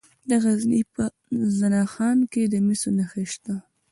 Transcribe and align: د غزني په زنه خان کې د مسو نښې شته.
د 0.29 0.31
غزني 0.43 0.81
په 0.93 1.03
زنه 1.57 1.81
خان 1.93 2.19
کې 2.31 2.43
د 2.47 2.55
مسو 2.65 2.89
نښې 2.97 3.23
شته. 3.33 3.55